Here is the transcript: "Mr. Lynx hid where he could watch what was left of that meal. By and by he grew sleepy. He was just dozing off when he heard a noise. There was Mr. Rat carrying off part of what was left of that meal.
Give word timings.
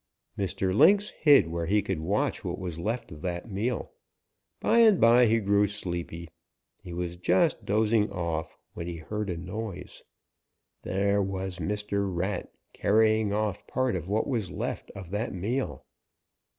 "Mr. 0.35 0.73
Lynx 0.73 1.11
hid 1.11 1.45
where 1.47 1.67
he 1.67 1.83
could 1.83 1.99
watch 1.99 2.43
what 2.43 2.57
was 2.57 2.79
left 2.79 3.11
of 3.11 3.21
that 3.21 3.51
meal. 3.51 3.93
By 4.59 4.79
and 4.79 4.99
by 4.99 5.27
he 5.27 5.39
grew 5.39 5.67
sleepy. 5.67 6.27
He 6.81 6.91
was 6.91 7.17
just 7.17 7.65
dozing 7.65 8.09
off 8.09 8.57
when 8.73 8.87
he 8.87 8.97
heard 8.97 9.29
a 9.29 9.37
noise. 9.37 10.01
There 10.81 11.21
was 11.21 11.59
Mr. 11.59 12.09
Rat 12.11 12.51
carrying 12.73 13.31
off 13.31 13.67
part 13.67 13.95
of 13.95 14.09
what 14.09 14.25
was 14.25 14.49
left 14.49 14.89
of 14.95 15.11
that 15.11 15.35
meal. 15.35 15.85